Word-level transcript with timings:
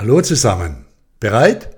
Hallo 0.00 0.22
zusammen. 0.22 0.86
Bereit? 1.18 1.76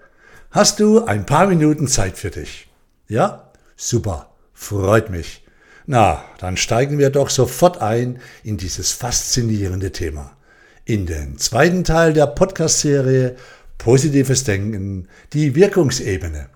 Hast 0.53 0.79
du 0.79 1.05
ein 1.05 1.27
paar 1.27 1.49
Minuten 1.49 1.89
Zeit 1.89 2.17
für 2.17 2.31
dich? 2.31 2.69
Ja? 3.09 3.51
Super. 3.75 4.31
Freut 4.55 5.11
mich. 5.11 5.45
Na, 5.87 6.23
dann 6.39 6.57
steigen 6.57 6.99
wir 6.99 7.11
doch 7.11 7.31
sofort 7.31 7.83
ein 7.83 8.21
in 8.45 8.59
dieses 8.59 8.93
faszinierende 8.93 9.91
Thema. 9.91 10.37
In 10.85 11.05
den 11.07 11.37
zweiten 11.39 11.83
Teil 11.83 12.13
der 12.13 12.29
Podcast-Serie 12.29 13.35
Positives 13.77 14.45
Denken, 14.45 15.09
die 15.33 15.57
Wirkungsebene. 15.57 16.49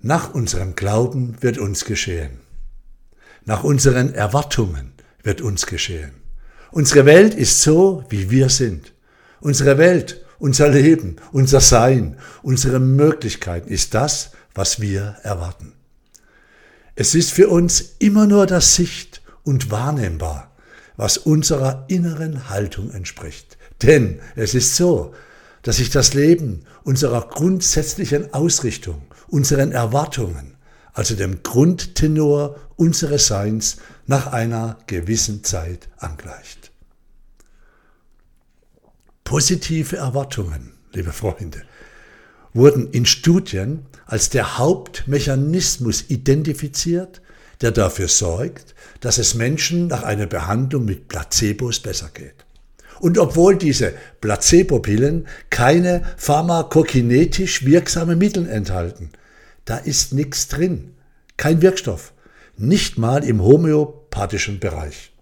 Nach 0.00 0.34
unserem 0.34 0.74
Glauben 0.74 1.36
wird 1.42 1.58
uns 1.58 1.84
geschehen. 1.84 2.40
Nach 3.44 3.62
unseren 3.62 4.14
Erwartungen 4.14 4.94
wird 5.22 5.42
uns 5.42 5.66
geschehen. 5.66 6.10
Unsere 6.72 7.06
Welt 7.06 7.34
ist 7.34 7.62
so, 7.62 8.02
wie 8.08 8.32
wir 8.32 8.48
sind. 8.48 8.94
Unsere 9.40 9.78
Welt, 9.78 10.24
unser 10.38 10.68
Leben, 10.68 11.16
unser 11.32 11.60
Sein, 11.60 12.16
unsere 12.42 12.78
Möglichkeiten 12.80 13.68
ist 13.68 13.94
das, 13.94 14.30
was 14.54 14.80
wir 14.80 15.16
erwarten. 15.22 15.72
Es 16.94 17.14
ist 17.14 17.30
für 17.30 17.48
uns 17.48 17.94
immer 17.98 18.26
nur 18.26 18.46
das 18.46 18.74
Sicht 18.74 19.22
und 19.44 19.70
wahrnehmbar, 19.70 20.50
was 20.96 21.16
unserer 21.16 21.84
inneren 21.88 22.50
Haltung 22.50 22.90
entspricht. 22.90 23.56
Denn 23.82 24.20
es 24.34 24.54
ist 24.54 24.74
so, 24.74 25.14
dass 25.62 25.76
sich 25.76 25.90
das 25.90 26.14
Leben 26.14 26.64
unserer 26.82 27.28
grundsätzlichen 27.28 28.34
Ausrichtung, 28.34 29.02
unseren 29.28 29.72
Erwartungen, 29.72 30.56
also 30.92 31.14
dem 31.14 31.42
Grundtenor 31.44 32.56
unseres 32.76 33.28
Seins 33.28 33.76
nach 34.06 34.32
einer 34.32 34.78
gewissen 34.86 35.44
Zeit 35.44 35.88
angleicht. 35.98 36.67
Positive 39.28 39.94
Erwartungen, 39.94 40.72
liebe 40.94 41.12
Freunde, 41.12 41.60
wurden 42.54 42.90
in 42.92 43.04
Studien 43.04 43.84
als 44.06 44.30
der 44.30 44.56
Hauptmechanismus 44.56 46.06
identifiziert, 46.08 47.20
der 47.60 47.72
dafür 47.72 48.08
sorgt, 48.08 48.74
dass 49.00 49.18
es 49.18 49.34
Menschen 49.34 49.88
nach 49.88 50.02
einer 50.02 50.24
Behandlung 50.24 50.86
mit 50.86 51.08
Placebos 51.08 51.80
besser 51.80 52.08
geht. 52.14 52.46
Und 53.00 53.18
obwohl 53.18 53.58
diese 53.58 53.92
Placebo-Pillen 54.22 55.28
keine 55.50 56.04
pharmakokinetisch 56.16 57.66
wirksame 57.66 58.16
Mittel 58.16 58.48
enthalten, 58.48 59.10
da 59.66 59.76
ist 59.76 60.14
nichts 60.14 60.48
drin, 60.48 60.94
kein 61.36 61.60
Wirkstoff, 61.60 62.14
nicht 62.56 62.96
mal 62.96 63.22
im 63.24 63.42
homöopathischen 63.42 64.58
Bereich 64.58 65.12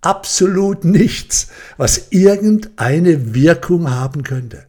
absolut 0.00 0.84
nichts, 0.84 1.48
was 1.76 2.08
irgendeine 2.10 3.34
Wirkung 3.34 3.90
haben 3.90 4.22
könnte. 4.22 4.66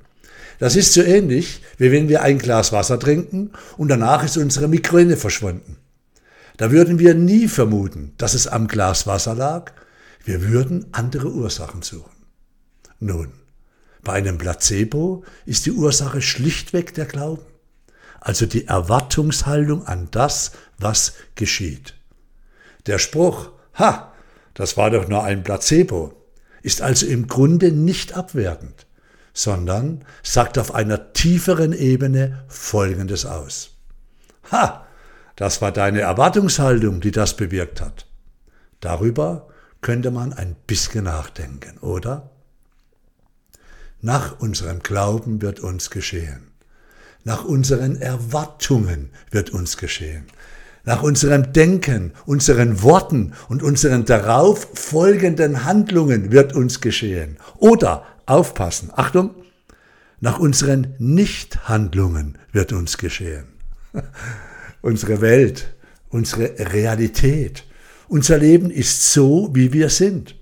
Das 0.60 0.76
ist 0.76 0.94
so 0.94 1.02
ähnlich, 1.02 1.64
wie 1.78 1.92
wenn 1.92 2.08
wir 2.08 2.22
ein 2.22 2.38
Glas 2.38 2.72
Wasser 2.72 3.00
trinken 3.00 3.52
und 3.78 3.88
danach 3.88 4.24
ist 4.24 4.38
unsere 4.38 4.68
Migräne 4.68 5.18
verschwunden. 5.18 5.78
Da 6.58 6.72
würden 6.72 7.00
wir 7.00 7.16
nie 7.16 7.48
vermuten, 7.48 8.14
dass 8.18 8.36
es 8.36 8.46
am 8.46 8.68
Glas 8.68 9.08
Wasser 9.08 9.34
lag. 9.34 9.72
Wir 10.24 10.44
würden 10.44 10.86
andere 10.92 11.32
Ursachen 11.32 11.82
suchen. 11.82 12.12
Nun, 13.00 13.32
bei 14.04 14.14
einem 14.14 14.38
Placebo 14.38 15.24
ist 15.48 15.66
die 15.66 15.72
Ursache 15.72 16.22
schlichtweg 16.22 16.94
der 16.94 17.06
Glauben, 17.06 17.46
also 18.20 18.46
die 18.46 18.68
Erwartungshaltung 18.68 19.88
an 19.88 20.10
das, 20.12 20.52
was 20.78 21.14
geschieht. 21.34 21.96
Der 22.86 23.00
Spruch, 23.00 23.50
ha, 23.74 24.11
das 24.54 24.78
war 24.78 24.90
doch 24.90 25.08
nur 25.08 25.24
ein 25.24 25.44
Placebo, 25.44 26.14
ist 26.62 26.82
also 26.82 27.06
im 27.06 27.28
Grunde 27.28 27.72
nicht 27.72 28.14
abwertend, 28.14 28.86
sondern 29.34 30.06
sagt 30.24 30.58
auf 30.58 30.74
einer 30.76 31.14
tieferen 31.14 31.74
Ebene 31.74 32.44
Folgendes 32.48 33.26
aus. 33.26 33.72
Ha, 34.52 34.86
das 35.36 35.62
war 35.62 35.72
deine 35.72 36.02
Erwartungshaltung, 36.02 37.00
die 37.02 37.12
das 37.12 37.36
bewirkt 37.36 37.82
hat. 37.82 38.06
Darüber 38.80 39.48
könnte 39.82 40.12
man 40.12 40.34
ein 40.34 40.56
bisschen 40.68 41.06
nachdenken, 41.06 41.78
oder? 41.80 42.30
Nach 44.02 44.40
unserem 44.40 44.80
Glauben 44.80 45.42
wird 45.42 45.60
uns 45.60 45.90
geschehen. 45.90 46.52
Nach 47.24 47.46
unseren 47.46 47.96
Erwartungen 47.96 49.12
wird 49.30 49.52
uns 49.52 49.78
geschehen 49.78 50.26
nach 50.84 51.04
unserem 51.04 51.54
Denken, 51.54 52.12
unseren 52.26 52.82
Worten 52.82 53.34
und 53.50 53.64
unseren 53.64 54.06
darauf 54.06 54.68
folgenden 54.74 55.64
Handlungen 55.66 56.32
wird 56.32 56.54
uns 56.54 56.82
geschehen. 56.82 57.38
Oder, 57.58 58.06
aufpassen, 58.26 58.90
Achtung, 58.96 59.36
nach 60.20 60.40
unseren 60.40 60.96
Nichthandlungen 61.00 62.38
wird 62.52 62.74
uns 62.74 62.98
geschehen. 62.98 63.46
unsere 64.82 65.22
Welt, 65.22 65.74
unsere 66.10 66.74
Realität, 66.74 67.64
unser 68.08 68.38
Leben 68.38 68.72
ist 68.72 69.14
so, 69.14 69.50
wie 69.54 69.74
wir 69.74 69.90
sind. 69.90 70.36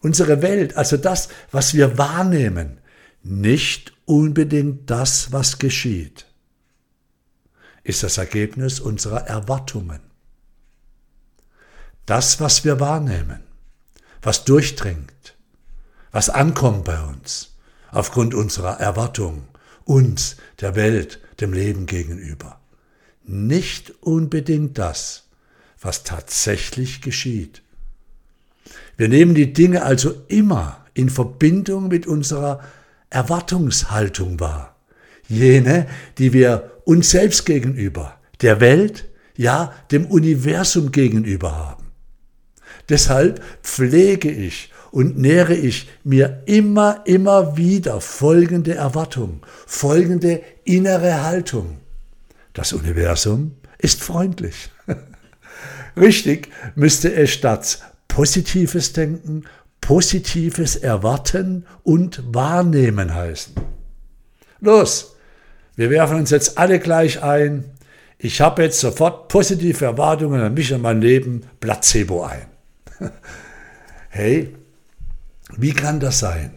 Unsere 0.00 0.42
Welt, 0.42 0.76
also 0.76 0.96
das, 0.96 1.28
was 1.50 1.74
wir 1.74 1.96
wahrnehmen, 1.98 2.78
nicht 3.22 3.92
unbedingt 4.04 4.90
das, 4.90 5.32
was 5.32 5.58
geschieht 5.58 6.26
ist 7.84 8.02
das 8.02 8.18
Ergebnis 8.18 8.80
unserer 8.80 9.26
Erwartungen. 9.26 10.00
Das, 12.06 12.40
was 12.40 12.64
wir 12.64 12.80
wahrnehmen, 12.80 13.40
was 14.20 14.44
durchdringt, 14.44 15.36
was 16.10 16.30
ankommt 16.30 16.84
bei 16.84 17.00
uns, 17.00 17.56
aufgrund 17.90 18.34
unserer 18.34 18.80
Erwartung, 18.80 19.44
uns, 19.84 20.36
der 20.60 20.74
Welt, 20.76 21.20
dem 21.40 21.52
Leben 21.52 21.86
gegenüber. 21.86 22.60
Nicht 23.24 23.92
unbedingt 24.00 24.78
das, 24.78 25.24
was 25.80 26.04
tatsächlich 26.04 27.00
geschieht. 27.02 27.62
Wir 28.96 29.08
nehmen 29.08 29.34
die 29.34 29.52
Dinge 29.52 29.82
also 29.82 30.14
immer 30.28 30.84
in 30.94 31.10
Verbindung 31.10 31.88
mit 31.88 32.06
unserer 32.06 32.62
Erwartungshaltung 33.10 34.40
wahr. 34.40 34.76
Jene, 35.28 35.88
die 36.18 36.32
wir 36.32 36.71
uns 36.84 37.10
selbst 37.10 37.46
gegenüber, 37.46 38.20
der 38.40 38.60
Welt, 38.60 39.08
ja 39.36 39.72
dem 39.90 40.06
Universum 40.06 40.92
gegenüber 40.92 41.56
haben. 41.56 41.92
Deshalb 42.88 43.42
pflege 43.62 44.30
ich 44.30 44.70
und 44.90 45.18
nähere 45.18 45.54
ich 45.54 45.88
mir 46.04 46.42
immer, 46.46 47.02
immer 47.06 47.56
wieder 47.56 48.00
folgende 48.00 48.74
Erwartung, 48.74 49.40
folgende 49.66 50.42
innere 50.64 51.22
Haltung. 51.22 51.78
Das 52.52 52.72
Universum 52.72 53.52
ist 53.78 54.02
freundlich. 54.02 54.70
Richtig 55.96 56.50
müsste 56.74 57.12
es 57.14 57.30
statt 57.30 57.80
positives 58.08 58.92
Denken, 58.92 59.44
positives 59.80 60.76
Erwarten 60.76 61.66
und 61.82 62.22
Wahrnehmen 62.34 63.14
heißen. 63.14 63.54
Los, 64.60 65.11
wir 65.76 65.90
werfen 65.90 66.18
uns 66.18 66.30
jetzt 66.30 66.58
alle 66.58 66.78
gleich 66.78 67.22
ein. 67.22 67.64
Ich 68.18 68.40
habe 68.40 68.62
jetzt 68.62 68.80
sofort 68.80 69.28
positive 69.28 69.84
Erwartungen 69.84 70.40
an 70.40 70.54
mich 70.54 70.72
und 70.72 70.82
mein 70.82 71.00
Leben. 71.00 71.44
Placebo 71.60 72.24
ein. 72.24 72.46
hey, 74.10 74.54
wie 75.56 75.72
kann 75.72 76.00
das 76.00 76.18
sein, 76.18 76.54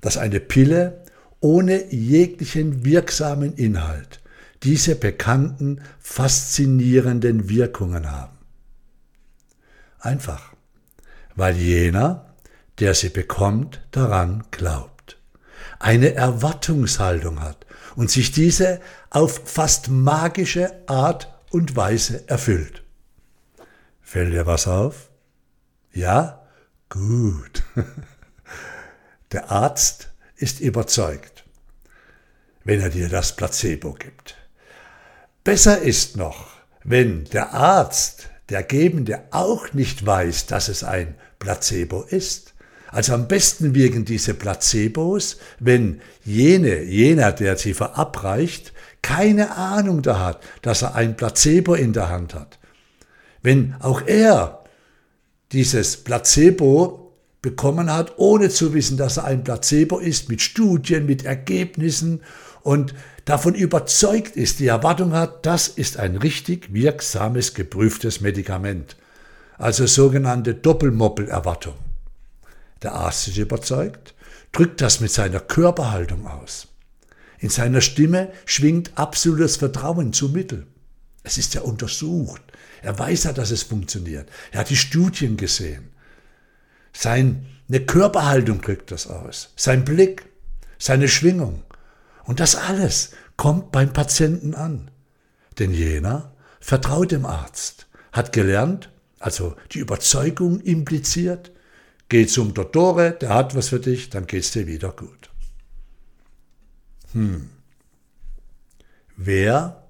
dass 0.00 0.16
eine 0.16 0.40
Pille 0.40 1.02
ohne 1.40 1.92
jeglichen 1.92 2.84
wirksamen 2.84 3.54
Inhalt 3.54 4.20
diese 4.62 4.94
bekannten, 4.94 5.80
faszinierenden 5.98 7.48
Wirkungen 7.48 8.10
haben? 8.10 8.36
Einfach, 10.00 10.52
weil 11.34 11.56
jener, 11.56 12.34
der 12.78 12.94
sie 12.94 13.08
bekommt, 13.08 13.80
daran 13.90 14.44
glaubt, 14.50 15.18
eine 15.80 16.14
Erwartungshaltung 16.14 17.40
hat 17.40 17.66
und 17.98 18.12
sich 18.12 18.30
diese 18.30 18.80
auf 19.10 19.42
fast 19.44 19.88
magische 19.88 20.72
Art 20.86 21.36
und 21.50 21.74
Weise 21.74 22.28
erfüllt. 22.28 22.84
Fällt 24.00 24.32
dir 24.32 24.46
was 24.46 24.68
auf? 24.68 25.10
Ja? 25.92 26.46
Gut. 26.90 27.64
Der 29.32 29.50
Arzt 29.50 30.12
ist 30.36 30.60
überzeugt, 30.60 31.44
wenn 32.62 32.80
er 32.80 32.90
dir 32.90 33.08
das 33.08 33.34
Placebo 33.34 33.94
gibt. 33.94 34.36
Besser 35.42 35.82
ist 35.82 36.16
noch, 36.16 36.50
wenn 36.84 37.24
der 37.24 37.52
Arzt, 37.52 38.30
der 38.48 38.62
Gebende, 38.62 39.24
auch 39.32 39.72
nicht 39.72 40.06
weiß, 40.06 40.46
dass 40.46 40.68
es 40.68 40.84
ein 40.84 41.16
Placebo 41.40 42.02
ist 42.02 42.54
also 42.90 43.14
am 43.14 43.28
besten 43.28 43.74
wirken 43.74 44.04
diese 44.04 44.34
Placebos, 44.34 45.38
wenn 45.60 46.00
jene, 46.24 46.82
jener, 46.82 47.32
der 47.32 47.56
sie 47.56 47.74
verabreicht, 47.74 48.72
keine 49.02 49.56
Ahnung 49.56 50.02
da 50.02 50.20
hat, 50.20 50.42
dass 50.62 50.82
er 50.82 50.94
ein 50.94 51.16
Placebo 51.16 51.74
in 51.74 51.92
der 51.92 52.08
Hand 52.08 52.34
hat. 52.34 52.58
Wenn 53.42 53.74
auch 53.80 54.02
er 54.06 54.64
dieses 55.52 55.98
Placebo 55.98 57.12
bekommen 57.40 57.92
hat, 57.92 58.14
ohne 58.18 58.48
zu 58.48 58.74
wissen, 58.74 58.96
dass 58.96 59.18
er 59.18 59.24
ein 59.24 59.44
Placebo 59.44 59.98
ist, 59.98 60.28
mit 60.28 60.42
Studien, 60.42 61.06
mit 61.06 61.24
Ergebnissen 61.24 62.22
und 62.62 62.94
davon 63.24 63.54
überzeugt 63.54 64.36
ist, 64.36 64.60
die 64.60 64.66
Erwartung 64.66 65.12
hat, 65.12 65.46
das 65.46 65.68
ist 65.68 65.98
ein 65.98 66.16
richtig 66.16 66.72
wirksames, 66.72 67.54
geprüftes 67.54 68.20
Medikament. 68.20 68.96
Also 69.56 69.86
sogenannte 69.86 70.54
Doppelmoppel-Erwartung. 70.54 71.74
Der 72.82 72.92
Arzt 72.92 73.28
ist 73.28 73.38
überzeugt, 73.38 74.14
drückt 74.52 74.80
das 74.80 75.00
mit 75.00 75.10
seiner 75.10 75.40
Körperhaltung 75.40 76.26
aus. 76.26 76.68
In 77.38 77.50
seiner 77.50 77.80
Stimme 77.80 78.32
schwingt 78.46 78.96
absolutes 78.96 79.56
Vertrauen 79.56 80.12
zum 80.12 80.32
Mittel. 80.32 80.66
Es 81.22 81.38
ist 81.38 81.54
ja 81.54 81.60
untersucht. 81.60 82.42
Er 82.82 82.98
weiß 82.98 83.24
ja, 83.24 83.32
dass 83.32 83.50
es 83.50 83.62
funktioniert. 83.62 84.28
Er 84.50 84.60
hat 84.60 84.70
die 84.70 84.76
Studien 84.76 85.36
gesehen. 85.36 85.90
Seine 86.92 87.40
Körperhaltung 87.86 88.60
drückt 88.60 88.90
das 88.90 89.06
aus. 89.06 89.52
Sein 89.56 89.84
Blick, 89.84 90.26
seine 90.78 91.08
Schwingung. 91.08 91.62
Und 92.24 92.40
das 92.40 92.56
alles 92.56 93.12
kommt 93.36 93.72
beim 93.72 93.92
Patienten 93.92 94.54
an. 94.54 94.90
Denn 95.58 95.72
jener 95.72 96.32
vertraut 96.60 97.12
dem 97.12 97.26
Arzt, 97.26 97.86
hat 98.12 98.32
gelernt, 98.32 98.90
also 99.18 99.56
die 99.72 99.78
Überzeugung 99.78 100.60
impliziert, 100.60 101.52
geh 102.08 102.26
zum 102.26 102.54
Dottore, 102.54 103.12
der 103.12 103.30
hat 103.30 103.54
was 103.54 103.68
für 103.68 103.80
dich, 103.80 104.10
dann 104.10 104.26
geht's 104.26 104.52
dir 104.52 104.66
wieder 104.66 104.92
gut. 104.92 105.30
Hm. 107.12 107.50
Wer 109.16 109.82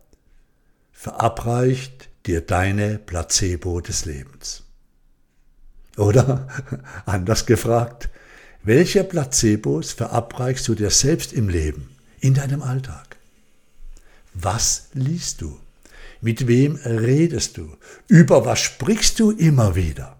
verabreicht 0.93 2.09
dir 2.27 2.41
deine 2.41 2.99
Placebo 2.99 3.81
des 3.81 4.05
Lebens? 4.05 4.65
Oder 5.97 6.49
anders 7.07 7.47
gefragt, 7.47 8.09
welche 8.63 9.05
Placebos 9.05 9.93
verabreichst 9.93 10.67
du 10.69 10.75
dir 10.75 10.91
selbst 10.91 11.33
im 11.33 11.49
Leben, 11.49 11.91
in 12.21 12.35
deinem 12.35 12.63
Alltag? 12.63 13.17
Was 14.35 14.89
liest 14.93 15.41
du? 15.41 15.59
Mit 16.21 16.47
wem 16.47 16.77
redest 16.77 17.57
du? 17.57 17.77
Über 18.09 18.45
was 18.45 18.61
sprichst 18.61 19.21
du 19.21 19.31
immer 19.31 19.75
wieder? 19.77 20.18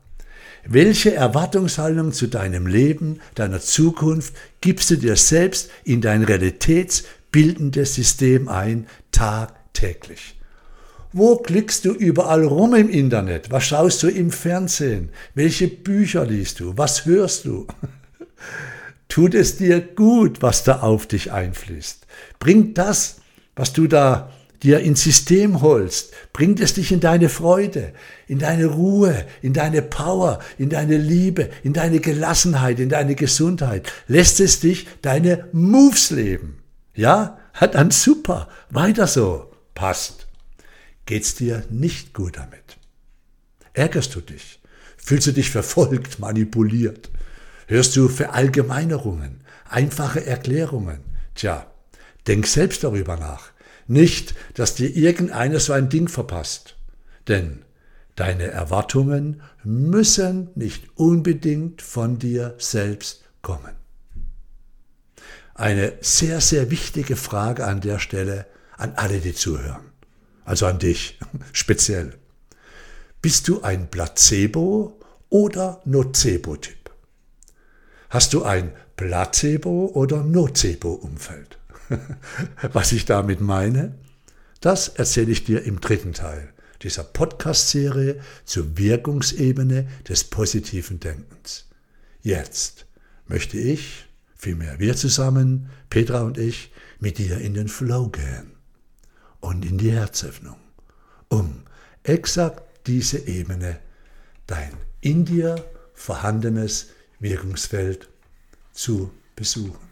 Welche 0.71 1.15
Erwartungshaltung 1.15 2.13
zu 2.13 2.27
deinem 2.27 2.67
Leben, 2.67 3.21
deiner 3.35 3.59
Zukunft 3.59 4.35
gibst 4.61 4.91
du 4.91 4.97
dir 4.97 5.17
selbst 5.17 5.71
in 5.83 6.03
dein 6.03 6.23
realitätsbildendes 6.23 7.95
System 7.95 8.49
ein, 8.49 8.87
tagtäglich? 9.11 10.39
Wo 11.11 11.37
klickst 11.37 11.87
du 11.87 11.93
überall 11.95 12.45
rum 12.45 12.75
im 12.75 12.91
Internet? 12.91 13.51
Was 13.51 13.65
schaust 13.65 14.03
du 14.03 14.09
im 14.09 14.31
Fernsehen? 14.31 15.09
Welche 15.35 15.69
Bücher 15.69 16.27
liest 16.27 16.61
du? 16.61 16.77
Was 16.77 17.07
hörst 17.07 17.47
du? 17.47 17.67
Tut 19.09 19.35
es 19.35 19.57
dir 19.57 19.81
gut, 19.81 20.43
was 20.43 20.65
da 20.65 20.81
auf 20.81 21.07
dich 21.07 21.33
einfließt? 21.33 22.07
Bringt 22.39 22.77
das, 22.77 23.23
was 23.57 23.73
du 23.73 23.87
da 23.87 24.31
dir 24.63 24.81
ins 24.81 25.03
System 25.03 25.61
holst, 25.61 26.13
bringt 26.33 26.61
es 26.61 26.75
dich 26.75 26.93
in 26.93 27.01
deine 27.01 27.29
Freude, 27.29 27.93
in 28.27 28.39
deine 28.39 28.67
Ruhe, 28.67 29.25
in 29.43 29.53
deine 29.53 29.83
Power, 29.83 30.41
in 30.59 30.69
deine 30.69 30.97
Liebe, 30.97 31.51
in 31.63 31.73
deine 31.73 32.01
Gelassenheit, 32.01 32.81
in 32.81 32.89
deine 32.89 33.15
Gesundheit. 33.15 33.93
Lässt 34.07 34.41
es 34.41 34.61
dich 34.61 34.87
deine 35.03 35.49
Moves 35.53 36.11
leben? 36.11 36.59
Ja? 36.95 37.39
Hat 37.53 37.75
dann 37.75 37.91
super. 37.91 38.49
Weiter 38.71 39.07
so. 39.07 39.53
Passt. 39.75 40.27
Geht's 41.07 41.35
dir 41.35 41.65
nicht 41.71 42.15
gut 42.15 42.37
damit? 42.37 42.77
Ärgerst 43.73 44.15
du 44.15 44.21
dich? 44.21 44.61
Fühlst 44.97 45.27
du 45.29 45.33
dich 45.33 45.51
verfolgt, 45.51 46.19
manipuliert? 46.19 47.11
Hörst 47.67 47.97
du 47.97 48.09
Verallgemeinerungen, 48.09 49.41
einfache 49.69 50.25
Erklärungen? 50.25 51.01
Tja, 51.35 51.67
denk 52.27 52.47
selbst 52.47 52.83
darüber 52.83 53.17
nach. 53.17 53.53
Nicht, 53.89 54.35
dass 54.55 54.75
dir 54.75 54.95
irgendeiner 54.95 55.59
so 55.59 55.73
ein 55.73 55.89
Ding 55.89 56.09
verpasst. 56.09 56.77
Denn 57.27 57.65
deine 58.15 58.45
Erwartungen 58.45 59.43
müssen 59.65 60.51
nicht 60.55 60.85
unbedingt 60.95 61.83
von 61.83 62.19
dir 62.19 62.55
selbst 62.59 63.25
kommen. 63.43 63.75
Eine 65.55 65.95
sehr, 66.01 66.41
sehr 66.41 66.71
wichtige 66.71 67.17
Frage 67.17 67.67
an 67.67 67.81
der 67.81 67.99
Stelle 67.99 68.47
an 68.77 68.93
alle, 68.95 69.19
die 69.19 69.35
zuhören. 69.35 69.91
Also 70.45 70.67
an 70.67 70.79
dich 70.79 71.19
speziell. 71.53 72.15
Bist 73.23 73.49
du 73.49 73.63
ein 73.63 73.91
Placebo 73.91 75.01
oder 75.31 75.81
Nocebo-Typ? 75.85 76.91
Hast 78.11 78.35
du 78.35 78.45
ein 78.45 78.73
Placebo- 78.97 79.93
oder 79.95 80.23
Nocebo-Umfeld? 80.23 81.58
Was 82.73 82.93
ich 82.93 83.05
damit 83.05 83.41
meine, 83.41 83.95
das 84.61 84.89
erzähle 84.89 85.31
ich 85.33 85.45
dir 85.45 85.63
im 85.63 85.81
dritten 85.81 86.13
Teil 86.13 86.53
dieser 86.83 87.05
Podcast-Serie 87.05 88.21
zur 88.45 88.77
Wirkungsebene 88.79 89.89
des 90.09 90.25
positiven 90.25 91.01
Denkens. 91.01 91.67
Jetzt 92.23 92.87
möchte 93.27 93.59
ich, 93.59 94.07
vielmehr 94.37 94.79
wir 94.79 94.97
zusammen, 94.97 95.71
Petra 95.91 96.23
und 96.23 96.39
ich, 96.39 96.73
mit 97.01 97.19
dir 97.19 97.39
in 97.39 97.55
den 97.55 97.69
Flow 97.69 98.09
gehen 98.09 98.53
und 99.41 99.65
in 99.65 99.79
die 99.79 99.93
Herzöffnung, 99.93 100.57
um 101.29 101.63
exakt 102.03 102.87
diese 102.87 103.19
Ebene, 103.27 103.79
dein 104.47 104.73
in 105.01 105.25
dir 105.25 105.65
vorhandenes 105.95 106.89
Wirkungsfeld 107.21 108.09
zu 108.73 109.11
besuchen. 109.37 109.88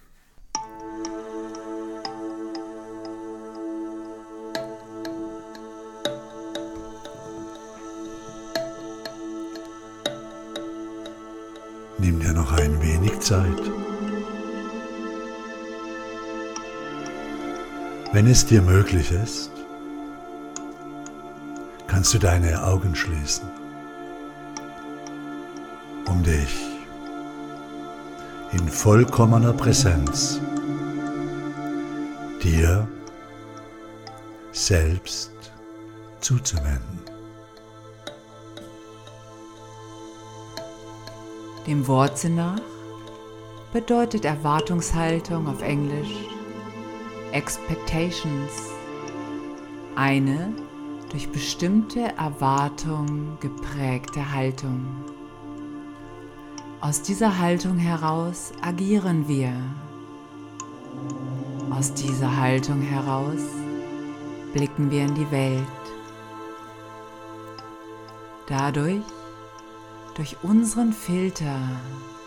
Zeit. 13.26 13.60
Wenn 18.12 18.28
es 18.28 18.46
dir 18.46 18.62
möglich 18.62 19.10
ist, 19.10 19.50
kannst 21.88 22.14
du 22.14 22.18
deine 22.18 22.62
Augen 22.62 22.94
schließen, 22.94 23.48
um 26.06 26.22
dich 26.22 26.54
in 28.52 28.68
vollkommener 28.68 29.52
Präsenz 29.54 30.40
dir 32.44 32.86
selbst 34.52 35.32
zuzuwenden. 36.20 37.00
Dem 41.66 41.84
Wortsinn 41.88 42.36
nach 42.36 42.75
bedeutet 43.72 44.24
Erwartungshaltung 44.24 45.48
auf 45.48 45.62
Englisch 45.62 46.14
Expectations 47.32 48.70
eine 49.96 50.52
durch 51.10 51.28
bestimmte 51.30 52.00
Erwartung 52.16 53.38
geprägte 53.40 54.32
Haltung. 54.32 54.84
Aus 56.80 57.02
dieser 57.02 57.38
Haltung 57.38 57.78
heraus 57.78 58.52
agieren 58.62 59.26
wir. 59.26 59.52
Aus 61.70 61.92
dieser 61.94 62.36
Haltung 62.36 62.80
heraus 62.80 63.42
blicken 64.52 64.90
wir 64.90 65.04
in 65.04 65.14
die 65.14 65.30
Welt. 65.30 65.66
Dadurch 68.46 69.02
durch 70.14 70.36
unseren 70.42 70.92
Filter 70.92 71.58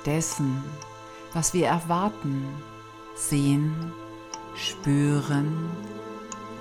dessen, 0.06 0.62
was 1.34 1.54
wir 1.54 1.68
erwarten, 1.68 2.46
sehen, 3.16 3.76
spüren 4.56 5.70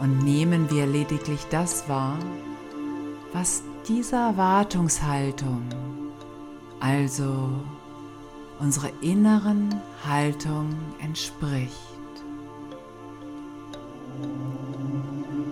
und 0.00 0.22
nehmen 0.22 0.70
wir 0.70 0.87
lediglich 0.87 1.46
das 1.50 1.88
wahr, 1.88 2.18
was 3.32 3.62
dieser 3.87 4.28
Erwartungshaltung, 4.28 5.62
also 6.80 7.50
unserer 8.58 8.90
inneren 9.00 9.80
Haltung 10.06 10.76
entspricht. 11.00 11.72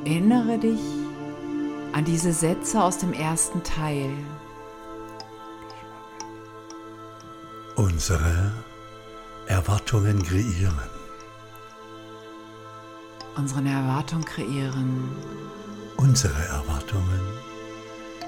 Erinnere 0.04 0.58
dich 0.58 0.80
an 1.92 2.04
diese 2.04 2.32
Sätze 2.32 2.82
aus 2.82 2.99
dem 2.99 3.12
ersten 3.12 3.62
Teil 3.62 4.11
unsere 7.76 8.52
Erwartungen 9.46 10.22
kreieren. 10.22 10.78
Unsere 13.36 13.68
Erwartungen 13.68 14.24
kreieren. 14.24 15.10
Unsere 15.96 16.44
Erwartungen 16.46 17.20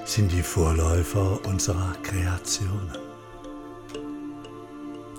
sind 0.05 0.31
die 0.31 0.41
Vorläufer 0.41 1.39
unserer 1.45 1.93
Kreationen. 2.03 2.97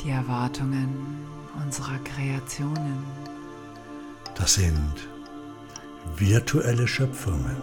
Die 0.02 0.11
Erwartungen 0.11 1.26
unserer 1.64 1.99
Kreationen. 1.99 3.04
Das 4.35 4.54
sind 4.54 4.95
virtuelle 6.16 6.88
Schöpfungen, 6.88 7.57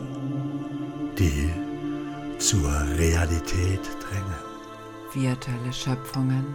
die 1.18 1.52
zur 2.38 2.70
Realität 2.98 3.82
drängen. 4.00 4.38
Virtuelle 5.14 5.74
Schöpfungen 5.74 6.46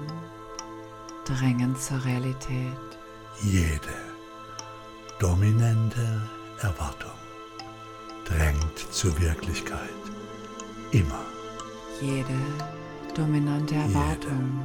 drängen 1.25 1.77
zur 1.77 2.05
Realität. 2.05 2.99
Jede 3.43 3.95
dominante 5.19 6.23
Erwartung 6.61 7.11
drängt 8.25 8.79
zur 8.91 9.19
Wirklichkeit. 9.21 9.79
Immer. 10.91 11.25
Jede 12.01 12.39
dominante 13.15 13.75
Erwartung 13.75 14.63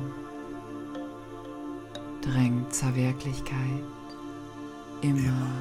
Jede. 0.94 2.32
drängt 2.32 2.74
zur 2.74 2.96
Wirklichkeit. 2.96 3.84
Immer. 5.02 5.20
Immer. 5.20 5.52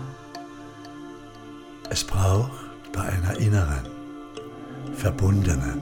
Es 1.88 2.02
braucht 2.02 2.50
bei 2.92 3.02
einer 3.02 3.38
inneren, 3.38 3.86
verbundenen, 4.94 5.80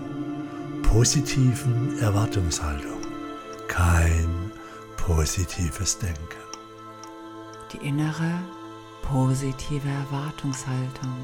positiven 0.83 1.99
Erwartungshaltung 2.01 3.01
kein 3.69 4.44
positives 5.07 5.99
Denken. 5.99 6.19
Die 7.73 7.87
innere 7.87 8.41
positive 9.03 9.87
Erwartungshaltung. 9.87 11.15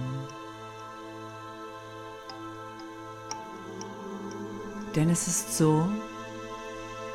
Denn 4.94 5.08
es 5.08 5.26
ist 5.28 5.56
so, 5.56 5.88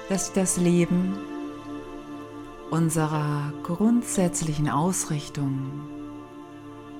dass 0.09 0.33
das 0.33 0.57
Leben 0.57 1.15
unserer 2.71 3.53
grundsätzlichen 3.61 4.67
Ausrichtung, 4.67 5.81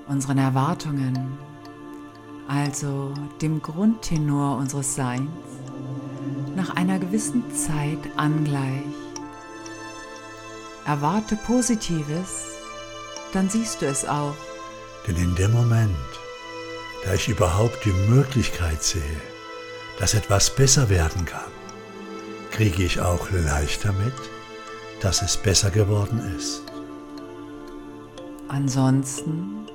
unseren 0.07 0.37
Erwartungen, 0.37 1.39
also 2.47 3.15
dem 3.41 3.63
Grundtenor 3.63 4.57
unseres 4.57 4.93
Seins, 4.93 5.31
nach 6.55 6.75
einer 6.75 6.99
gewissen 6.99 7.43
Zeit 7.51 7.99
angleicht. 8.15 8.94
Erwarte 10.85 11.35
Positives, 11.35 12.45
dann 13.33 13.49
siehst 13.49 13.81
du 13.81 13.87
es 13.87 14.05
auch. 14.05 14.35
Denn 15.07 15.15
in 15.15 15.33
dem 15.33 15.51
Moment, 15.51 15.95
da 17.03 17.15
ich 17.15 17.27
überhaupt 17.27 17.83
die 17.85 18.11
Möglichkeit 18.11 18.83
sehe, 18.83 19.01
dass 19.99 20.13
etwas 20.13 20.55
besser 20.55 20.87
werden 20.89 21.25
kann, 21.25 21.51
kriege 22.51 22.83
ich 22.83 23.01
auch 23.01 23.31
leichter 23.31 23.93
mit, 23.93 24.13
dass 25.01 25.23
es 25.23 25.37
besser 25.37 25.71
geworden 25.71 26.19
ist. 26.37 26.61
Ansonsten 28.47 29.65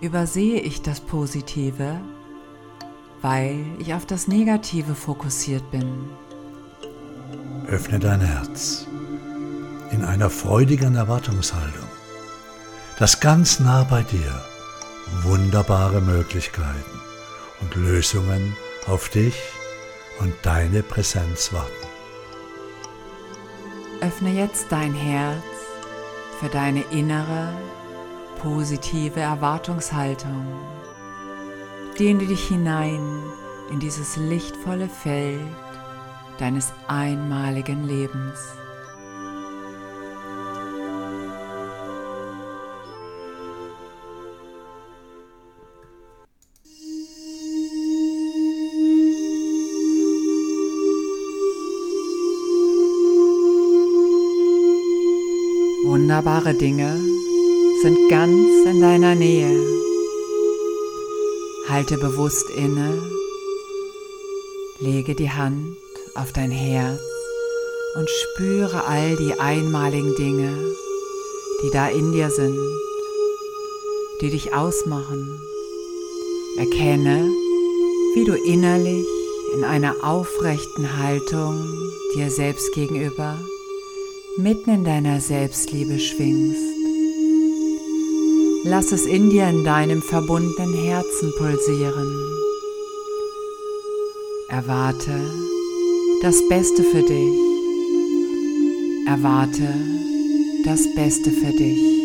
übersehe 0.00 0.60
ich 0.60 0.80
das 0.80 1.00
Positive, 1.00 2.00
weil 3.20 3.66
ich 3.78 3.92
auf 3.92 4.06
das 4.06 4.28
Negative 4.28 4.94
fokussiert 4.94 5.70
bin. 5.70 6.08
Öffne 7.66 7.98
dein 7.98 8.22
Herz 8.22 8.86
in 9.90 10.04
einer 10.04 10.30
freudigen 10.30 10.96
Erwartungshaltung, 10.96 11.88
dass 12.98 13.20
ganz 13.20 13.60
nah 13.60 13.84
bei 13.84 14.02
dir 14.02 14.44
wunderbare 15.22 16.00
Möglichkeiten 16.00 17.00
und 17.60 17.74
Lösungen 17.74 18.56
auf 18.86 19.08
dich 19.08 19.34
und 20.20 20.34
deine 20.42 20.82
Präsenz 20.82 21.52
warten. 21.52 21.72
Öffne 24.00 24.32
jetzt 24.32 24.66
dein 24.70 24.94
Herz 24.94 25.42
für 26.38 26.48
deine 26.48 26.82
innere, 26.90 27.52
positive 28.40 29.20
Erwartungshaltung. 29.20 30.46
Dehne 31.98 32.26
dich 32.26 32.46
hinein 32.46 33.22
in 33.70 33.80
dieses 33.80 34.16
lichtvolle 34.16 34.88
Feld 34.88 35.40
deines 36.38 36.72
einmaligen 36.86 37.86
Lebens. 37.86 38.57
Wunderbare 56.18 56.52
Dinge 56.52 57.00
sind 57.80 57.96
ganz 58.10 58.66
in 58.66 58.80
deiner 58.80 59.14
Nähe. 59.14 59.56
Halte 61.68 61.96
bewusst 61.96 62.50
inne, 62.50 63.00
lege 64.80 65.14
die 65.14 65.30
Hand 65.30 65.76
auf 66.16 66.32
dein 66.32 66.50
Herz 66.50 67.00
und 67.94 68.10
spüre 68.10 68.84
all 68.84 69.14
die 69.14 69.38
einmaligen 69.38 70.16
Dinge, 70.16 70.58
die 71.62 71.70
da 71.70 71.86
in 71.86 72.10
dir 72.10 72.30
sind, 72.30 72.58
die 74.20 74.30
dich 74.30 74.52
ausmachen. 74.52 75.40
Erkenne, 76.56 77.30
wie 78.16 78.24
du 78.24 78.34
innerlich 78.34 79.06
in 79.54 79.62
einer 79.62 79.94
aufrechten 80.02 80.98
Haltung 80.98 81.62
dir 82.16 82.28
selbst 82.28 82.72
gegenüber 82.72 83.38
mitten 84.38 84.70
in 84.70 84.84
deiner 84.84 85.20
Selbstliebe 85.20 85.98
schwingst. 85.98 86.62
Lass 88.64 88.92
es 88.92 89.04
in 89.04 89.30
dir 89.30 89.48
in 89.48 89.64
deinem 89.64 90.00
verbundenen 90.00 90.74
Herzen 90.74 91.32
pulsieren. 91.36 92.14
Erwarte 94.48 95.20
das 96.22 96.40
Beste 96.48 96.84
für 96.84 97.02
dich. 97.02 97.34
Erwarte 99.08 99.74
das 100.64 100.94
Beste 100.94 101.32
für 101.32 101.52
dich. 101.52 101.97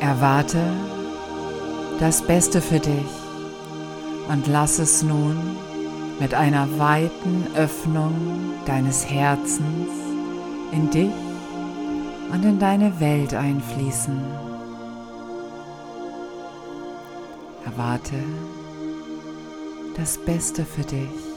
Erwarte 0.00 0.62
das 2.00 2.22
Beste 2.22 2.62
für 2.62 2.80
dich 2.80 3.10
und 4.28 4.46
lass 4.46 4.78
es 4.78 5.02
nun 5.02 5.36
mit 6.18 6.32
einer 6.32 6.78
weiten 6.78 7.46
Öffnung 7.54 8.54
deines 8.64 9.06
Herzens 9.06 9.90
in 10.72 10.88
dich 10.90 11.12
und 12.32 12.44
in 12.44 12.58
deine 12.58 12.98
Welt 12.98 13.34
einfließen. 13.34 14.20
Erwarte 17.66 18.16
das 19.96 20.16
Beste 20.16 20.64
für 20.64 20.82
dich. 20.82 21.29